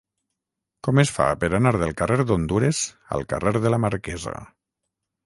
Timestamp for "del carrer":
1.75-2.25